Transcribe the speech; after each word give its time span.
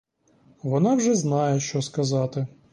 Вона 0.63 0.95
вже 0.95 1.15
знає, 1.15 1.59
що 1.59 1.81
сказати. 1.81 2.47